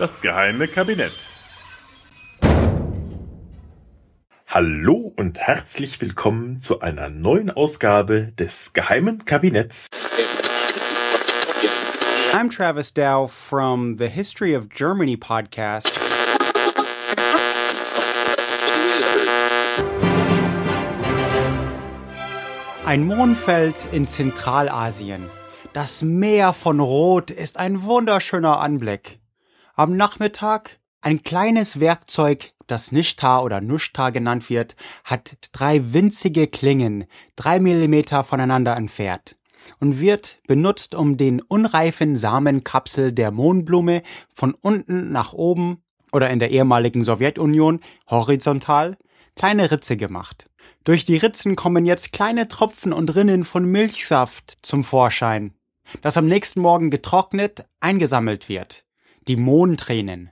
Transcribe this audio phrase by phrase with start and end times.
[0.00, 1.12] Das geheime Kabinett.
[4.46, 9.88] Hallo und herzlich willkommen zu einer neuen Ausgabe des geheimen Kabinetts.
[12.32, 15.92] I'm Travis Dow from the History of Germany podcast.
[22.86, 25.28] Ein Mondfeld in Zentralasien.
[25.74, 29.19] Das Meer von Rot ist ein wunderschöner Anblick.
[29.80, 37.06] Am Nachmittag ein kleines Werkzeug, das Nishtar oder Nushtar genannt wird, hat drei winzige Klingen,
[37.34, 39.38] drei Millimeter voneinander entfernt
[39.78, 44.02] und wird benutzt, um den unreifen Samenkapsel der Mohnblume
[44.34, 48.98] von unten nach oben oder in der ehemaligen Sowjetunion horizontal
[49.34, 50.50] kleine Ritze gemacht.
[50.84, 55.54] Durch die Ritzen kommen jetzt kleine Tropfen und Rinnen von Milchsaft zum Vorschein,
[56.02, 58.84] das am nächsten Morgen getrocknet eingesammelt wird.
[59.28, 60.30] Die Mohntränen.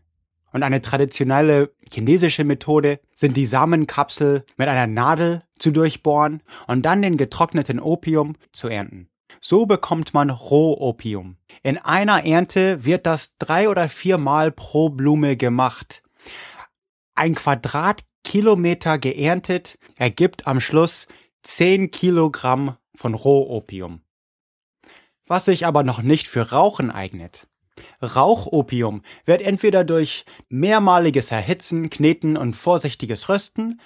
[0.53, 7.03] Und eine traditionelle chinesische Methode sind die Samenkapsel mit einer Nadel zu durchbohren und dann
[7.03, 9.09] den getrockneten Opium zu ernten.
[9.41, 11.37] So bekommt man Rohopium.
[11.63, 16.03] In einer Ernte wird das drei oder viermal pro Blume gemacht.
[17.15, 21.09] Ein Quadrat Kilometer geerntet, ergibt am Schluss
[21.45, 24.03] 10 Kilogramm von Rohopium.
[25.27, 27.48] Was sich aber noch nicht für Rauchen eignet.
[28.03, 33.81] Rauchopium wird entweder durch mehrmaliges Erhitzen, Kneten und vorsichtiges Rösten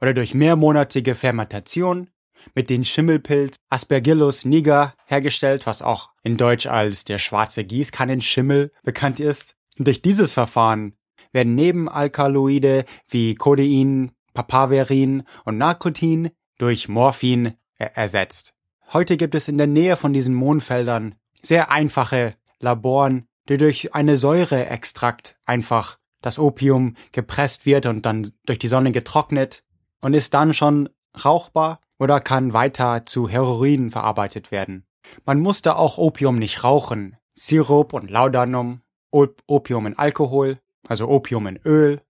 [0.00, 2.08] oder durch mehrmonatige Fermentation
[2.54, 9.20] mit den Schimmelpilz Aspergillus niger hergestellt, was auch in Deutsch als der schwarze Gießkannenschimmel bekannt
[9.20, 9.56] ist.
[9.78, 10.94] Und durch dieses Verfahren
[11.32, 18.54] werden Nebenalkaloide wie Codein, Papaverin und Narkotin durch Morphin ersetzt.
[18.92, 24.16] Heute gibt es in der Nähe von diesen Mondfeldern sehr einfache Laboren, die durch eine
[24.16, 29.64] Säureextrakt einfach das Opium gepresst wird und dann durch die Sonne getrocknet
[30.00, 30.88] und ist dann schon
[31.24, 34.84] rauchbar oder kann weiter zu Heroin verarbeitet werden.
[35.24, 37.16] Man musste auch Opium nicht rauchen.
[37.34, 40.58] Sirup und Laudanum, Opium in Alkohol
[40.90, 42.00] also Opium in Öl.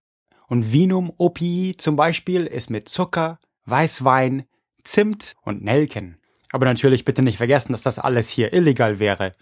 [0.48, 4.44] Und Vinum opii zum Beispiel ist mit Zucker, Weißwein,
[4.82, 6.18] Zimt und Nelken.
[6.50, 9.34] Aber natürlich bitte nicht vergessen, dass das alles hier illegal wäre.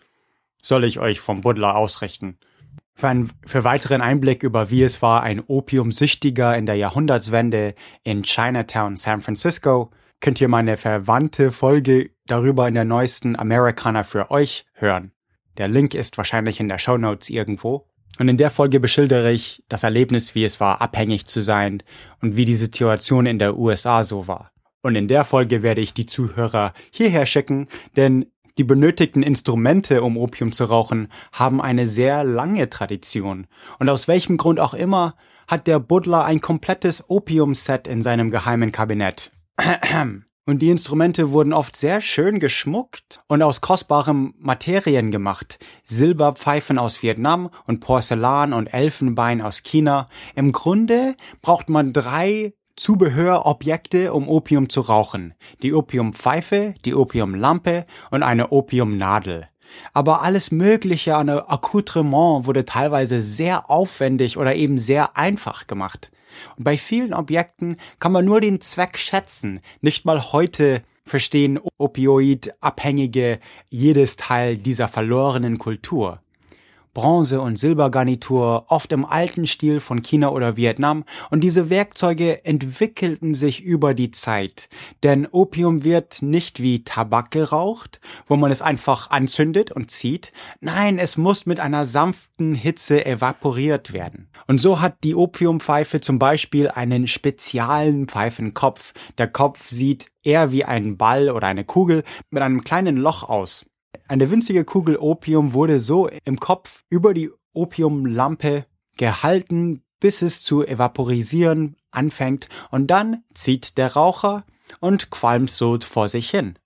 [0.63, 2.39] Soll ich euch vom Buddler ausrichten.
[2.95, 8.25] Für, einen, für weiteren Einblick über wie es war, ein Opiumsüchtiger in der Jahrhundertswende in
[8.25, 14.65] Chinatown, San Francisco, könnt ihr meine verwandte Folge darüber in der neuesten Amerikaner für euch
[14.75, 15.13] hören.
[15.59, 17.89] Der Link ist wahrscheinlich in der Show Notes irgendwo.
[18.19, 21.83] Und in der Folge beschildere ich das Erlebnis, wie es war, abhängig zu sein
[22.21, 24.51] und wie die Situation in der USA so war.
[24.83, 28.27] Und in der Folge werde ich die Zuhörer hierher schicken, denn
[28.59, 33.47] die benötigten Instrumente, um Opium zu rauchen, haben eine sehr lange Tradition.
[33.79, 35.15] Und aus welchem Grund auch immer
[35.47, 39.33] hat der Buddler ein komplettes Opium-Set in seinem geheimen Kabinett.
[40.49, 45.59] Und die Instrumente wurden oft sehr schön geschmuckt und aus kostbaren Materien gemacht.
[45.85, 50.09] Silberpfeifen aus Vietnam und Porzellan und Elfenbein aus China.
[50.35, 55.35] Im Grunde braucht man drei Zubehörobjekte, um Opium zu rauchen.
[55.63, 59.49] Die Opiumpfeife, die Opiumlampe und eine Opiumnadel.
[59.93, 66.11] Aber alles Mögliche an Accoutrement wurde teilweise sehr aufwendig oder eben sehr einfach gemacht.
[66.57, 73.41] Und bei vielen Objekten kann man nur den Zweck schätzen, nicht mal heute verstehen Opioid-Abhängige
[73.71, 76.21] jedes Teil dieser verlorenen Kultur.
[76.95, 83.35] Bronze- und Silbergarnitur, oft im alten Stil von China oder Vietnam, und diese Werkzeuge entwickelten
[83.35, 84.69] sich über die Zeit.
[85.03, 90.33] Denn Opium wird nicht wie Tabak geraucht, wo man es einfach anzündet und zieht.
[90.61, 94.29] Nein, es muss mit einer sanften Hitze evaporiert werden.
[94.47, 98.93] Und so hat die Opiumpfeife zum Beispiel einen speziellen Pfeifenkopf.
[99.19, 103.65] Der Kopf sieht eher wie ein Ball oder eine Kugel mit einem kleinen Loch aus.
[104.09, 108.65] Eine winzige Kugel Opium wurde so im Kopf über die Opiumlampe
[108.97, 114.45] gehalten, bis es zu evaporisieren anfängt und dann zieht der Raucher
[114.81, 116.59] und qualmt so vor sich hin.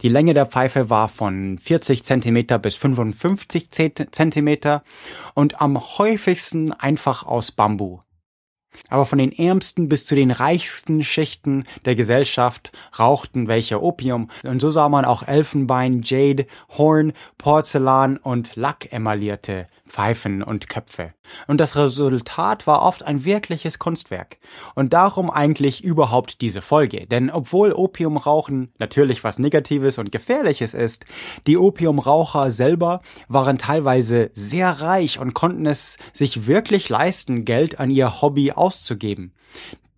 [0.00, 4.80] Die Länge der Pfeife war von 40 cm bis 55 cm
[5.34, 8.00] und am häufigsten einfach aus Bambu.
[8.88, 14.60] Aber von den ärmsten bis zu den reichsten Schichten der Gesellschaft rauchten welche Opium, und
[14.60, 16.46] so sah man auch Elfenbein, Jade,
[16.76, 21.12] Horn, Porzellan und Lack emaillierte Pfeifen und Köpfe.
[21.46, 24.38] Und das Resultat war oft ein wirkliches Kunstwerk.
[24.74, 27.06] Und darum eigentlich überhaupt diese Folge.
[27.06, 31.06] Denn obwohl Opiumrauchen natürlich was Negatives und Gefährliches ist,
[31.46, 37.90] die Opiumraucher selber waren teilweise sehr reich und konnten es sich wirklich leisten, Geld an
[37.90, 39.32] ihr Hobby auszugeben.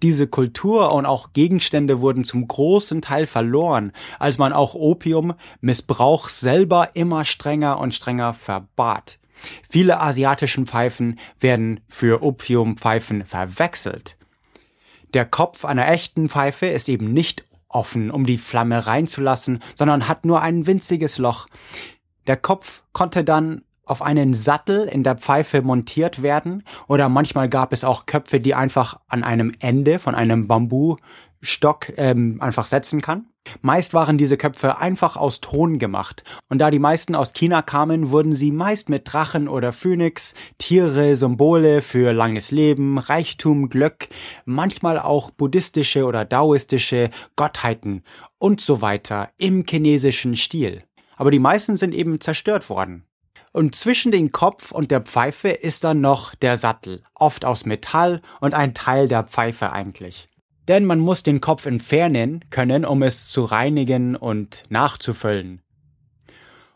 [0.03, 6.29] Diese Kultur und auch Gegenstände wurden zum großen Teil verloren, als man auch Opium Missbrauch
[6.29, 9.19] selber immer strenger und strenger verbat.
[9.69, 14.17] Viele asiatischen Pfeifen werden für Opiumpfeifen verwechselt.
[15.15, 20.25] Der Kopf einer echten Pfeife ist eben nicht offen, um die Flamme reinzulassen, sondern hat
[20.25, 21.47] nur ein winziges Loch.
[22.27, 27.73] Der Kopf konnte dann auf einen Sattel in der Pfeife montiert werden oder manchmal gab
[27.73, 30.47] es auch Köpfe, die einfach an einem Ende von einem
[31.41, 33.27] Bambustock ähm, einfach setzen kann.
[33.63, 38.11] Meist waren diese Köpfe einfach aus Ton gemacht, und da die meisten aus China kamen,
[38.11, 44.09] wurden sie meist mit Drachen oder Phönix, Tiere, Symbole für langes Leben, Reichtum, Glück,
[44.45, 48.03] manchmal auch buddhistische oder daoistische Gottheiten
[48.37, 50.83] und so weiter im chinesischen Stil.
[51.17, 53.05] Aber die meisten sind eben zerstört worden.
[53.53, 58.21] Und zwischen den Kopf und der Pfeife ist dann noch der Sattel, oft aus Metall
[58.41, 60.29] und ein Teil der Pfeife eigentlich.
[60.69, 65.63] Denn man muss den Kopf entfernen können, um es zu reinigen und nachzufüllen.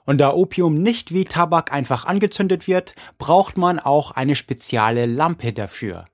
[0.05, 5.53] Und da Opium nicht wie Tabak einfach angezündet wird, braucht man auch eine spezielle Lampe
[5.53, 6.07] dafür.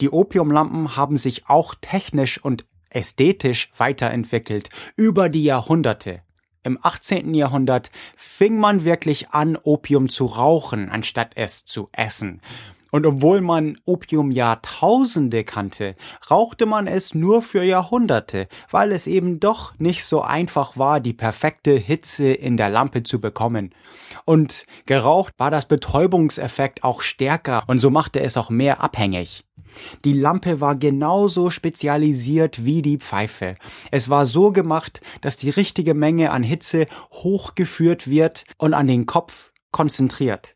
[0.00, 6.22] Die Opiumlampen haben sich auch technisch und ästhetisch weiterentwickelt über die Jahrhunderte.
[6.64, 7.34] Im 18.
[7.34, 12.40] Jahrhundert fing man wirklich an, Opium zu rauchen, anstatt es zu essen.
[12.90, 15.94] Und obwohl man Opium Jahrtausende kannte,
[16.30, 21.12] rauchte man es nur für Jahrhunderte, weil es eben doch nicht so einfach war, die
[21.12, 23.74] perfekte Hitze in der Lampe zu bekommen.
[24.24, 29.44] Und geraucht war das Betäubungseffekt auch stärker und so machte es auch mehr abhängig.
[30.04, 33.56] Die Lampe war genauso spezialisiert wie die Pfeife.
[33.90, 39.06] Es war so gemacht, dass die richtige Menge an Hitze hochgeführt wird und an den
[39.06, 40.54] Kopf konzentriert.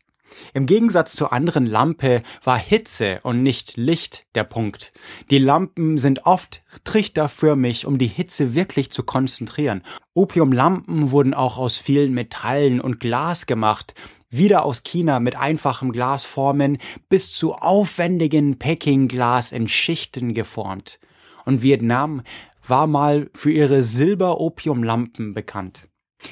[0.53, 4.93] Im Gegensatz zur anderen Lampe war Hitze und nicht Licht der Punkt.
[5.29, 9.83] Die Lampen sind oft trichterförmig, um die Hitze wirklich zu konzentrieren.
[10.13, 13.93] Opiumlampen wurden auch aus vielen Metallen und Glas gemacht,
[14.29, 16.77] wieder aus China mit einfachem Glasformen
[17.09, 20.99] bis zu aufwendigen Peking-Glas in Schichten geformt.
[21.45, 22.21] Und Vietnam
[22.65, 25.87] war mal für ihre Silber-Opiumlampen bekannt.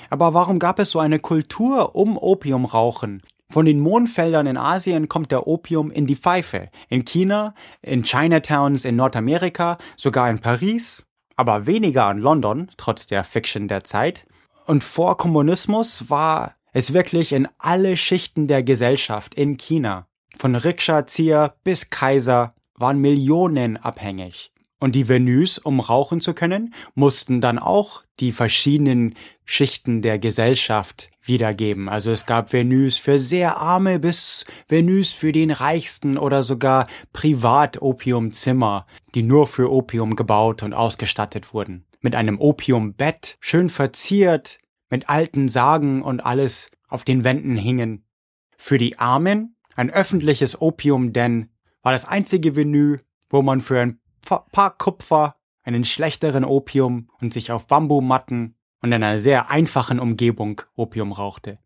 [0.09, 3.21] Aber warum gab es so eine Kultur um Opiumrauchen?
[3.51, 6.69] Von den Mondfeldern in Asien kommt der Opium in die Pfeife.
[6.87, 11.05] In China, in Chinatowns in Nordamerika, sogar in Paris,
[11.35, 14.25] aber weniger in London, trotz der Fiction der Zeit.
[14.67, 20.07] Und vor Kommunismus war es wirklich in alle Schichten der Gesellschaft in China.
[20.37, 24.53] Von Rikscha-Zieher bis Kaiser waren Millionen abhängig.
[24.81, 29.13] Und die Venus, um rauchen zu können, mussten dann auch die verschiedenen
[29.45, 31.87] Schichten der Gesellschaft wiedergeben.
[31.87, 38.87] Also es gab Venus für sehr arme bis Venus für den reichsten oder sogar Privat-Opiumzimmer,
[39.13, 41.85] die nur für Opium gebaut und ausgestattet wurden.
[41.99, 44.57] Mit einem Opiumbett, schön verziert,
[44.89, 48.03] mit alten Sagen und alles auf den Wänden hingen.
[48.57, 51.49] Für die Armen ein öffentliches Opium, denn
[51.83, 57.51] war das einzige Venue, wo man für ein paar Kupfer einen schlechteren Opium und sich
[57.51, 61.59] auf Bambumatten und in einer sehr einfachen Umgebung Opium rauchte.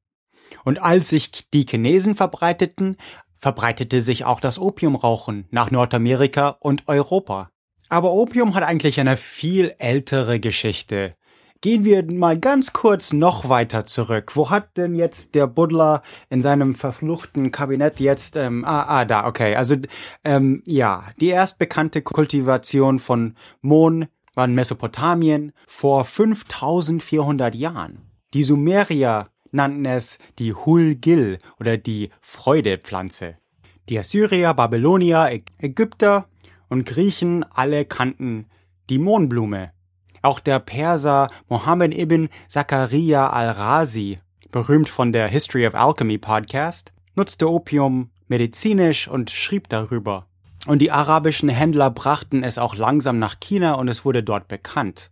[0.64, 2.98] Und als sich die Chinesen verbreiteten,
[3.38, 7.52] verbreitete sich auch das Opiumrauchen nach Nordamerika und Europa.
[7.90, 11.16] Aber Opium hat eigentlich eine viel ältere Geschichte.
[11.62, 14.36] Gehen wir mal ganz kurz noch weiter zurück.
[14.36, 19.26] Wo hat denn jetzt der Buddler in seinem verfluchten Kabinett jetzt, ähm, ah, ah, da,
[19.26, 19.56] okay.
[19.56, 19.76] Also,
[20.24, 28.12] ähm, ja, die erst bekannte Kultivation von Mohn war in Mesopotamien vor 5400 Jahren.
[28.34, 33.38] Die Sumerier nannten es die Hulgil oder die Freudepflanze.
[33.90, 36.28] Die Assyrier, Babylonier, Ägypter
[36.70, 38.48] und Griechen alle kannten
[38.90, 39.72] die Mohnblume
[40.26, 44.20] auch der Perser Mohammed ibn Zakaria al-Razi,
[44.52, 50.26] berühmt von der History of Alchemy Podcast, nutzte Opium medizinisch und schrieb darüber.
[50.66, 55.12] Und die arabischen Händler brachten es auch langsam nach China und es wurde dort bekannt.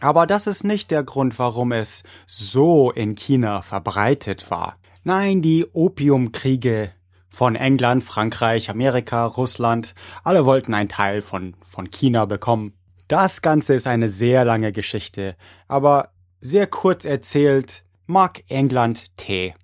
[0.00, 4.76] Aber das ist nicht der Grund, warum es so in China verbreitet war.
[5.02, 6.92] Nein, die Opiumkriege
[7.28, 12.74] von England, Frankreich, Amerika, Russland, alle wollten einen Teil von, von China bekommen.
[13.08, 15.34] Das Ganze ist eine sehr lange Geschichte,
[15.66, 16.10] aber
[16.42, 19.54] sehr kurz erzählt mag England Tee.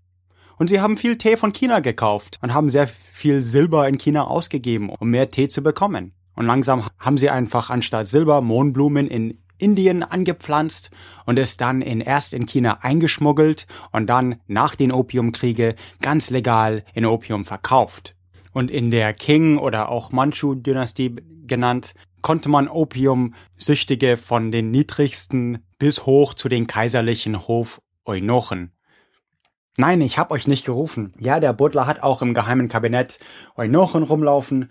[0.56, 4.28] Und sie haben viel Tee von China gekauft und haben sehr viel Silber in China
[4.28, 6.14] ausgegeben, um mehr Tee zu bekommen.
[6.34, 10.90] Und langsam haben sie einfach anstatt Silber Mohnblumen in Indien angepflanzt
[11.26, 16.82] und es dann in, erst in China eingeschmuggelt und dann nach den Opiumkriege ganz legal
[16.94, 18.16] in Opium verkauft.
[18.52, 21.94] Und in der Qing oder auch Manchu-Dynastie genannt,
[22.25, 28.73] konnte man Opiumsüchtige von den niedrigsten bis hoch zu den kaiserlichen Hof Eunuchen.
[29.76, 31.12] Nein, ich hab euch nicht gerufen.
[31.19, 33.19] Ja, der Butler hat auch im geheimen Kabinett
[33.57, 34.71] Eunuchen rumlaufen.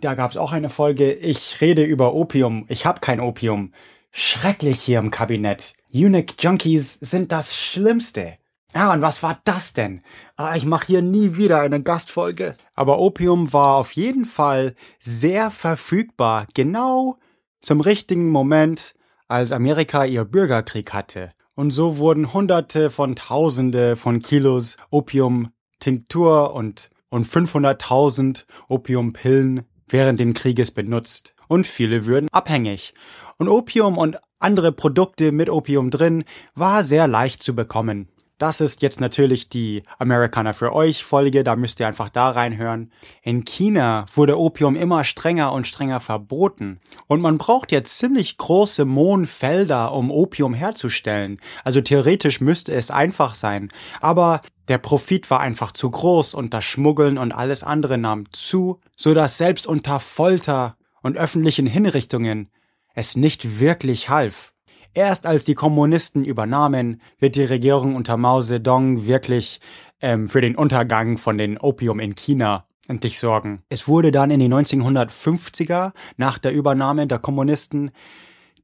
[0.00, 1.12] Da gab's auch eine Folge.
[1.12, 2.64] Ich rede über Opium.
[2.68, 3.72] Ich hab kein Opium.
[4.12, 5.74] Schrecklich hier im Kabinett.
[5.92, 8.38] Eunuch Junkies sind das Schlimmste.
[8.72, 10.00] Ja, und was war das denn?
[10.36, 12.54] Ah, ich mache hier nie wieder eine Gastfolge.
[12.74, 17.18] Aber Opium war auf jeden Fall sehr verfügbar, genau
[17.60, 18.94] zum richtigen Moment,
[19.26, 21.32] als Amerika ihr Bürgerkrieg hatte.
[21.54, 30.34] Und so wurden Hunderte von Tausende von Kilos Opium-Tinktur und, und 500.000 Opiumpillen während den
[30.34, 31.34] Krieges benutzt.
[31.46, 32.94] Und viele würden abhängig.
[33.38, 38.08] Und Opium und andere Produkte mit Opium drin war sehr leicht zu bekommen.
[38.38, 42.90] Das ist jetzt natürlich die Amerikaner für euch Folge, da müsst ihr einfach da reinhören.
[43.22, 46.80] In China wurde Opium immer strenger und strenger verboten.
[47.06, 51.40] Und man braucht jetzt ziemlich große Mohnfelder, um Opium herzustellen.
[51.62, 53.68] Also theoretisch müsste es einfach sein.
[54.00, 58.80] Aber der Profit war einfach zu groß und das Schmuggeln und alles andere nahm zu,
[58.96, 62.50] so dass selbst unter Folter und öffentlichen Hinrichtungen
[62.94, 64.53] es nicht wirklich half.
[64.94, 69.60] Erst als die Kommunisten übernahmen, wird die Regierung unter Mao Zedong wirklich
[70.00, 73.62] ähm, für den Untergang von den Opium in China endlich sorgen.
[73.68, 77.90] Es wurde dann in den 1950er, nach der Übernahme der Kommunisten,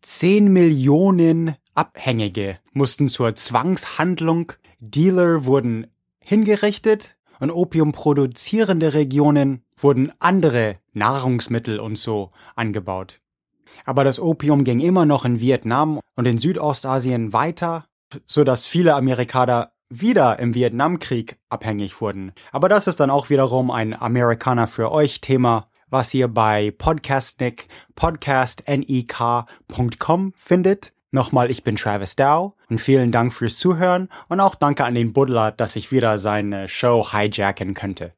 [0.03, 5.89] 10 Millionen Abhängige mussten zur Zwangshandlung, Dealer wurden
[6.21, 13.21] hingerichtet und opiumproduzierende Regionen wurden andere Nahrungsmittel und so angebaut.
[13.85, 17.85] Aber das Opium ging immer noch in Vietnam und in Südostasien weiter,
[18.27, 22.33] so dass viele Amerikaner wieder im Vietnamkrieg abhängig wurden.
[22.53, 27.67] Aber das ist dann auch wiederum ein Amerikaner für euch Thema, was ihr bei Podcastnik,
[27.97, 30.93] podcastnik.com findet.
[31.11, 35.12] Nochmal, ich bin Travis Dow und vielen Dank fürs Zuhören und auch danke an den
[35.12, 38.15] Buddler, dass ich wieder seine Show hijacken könnte.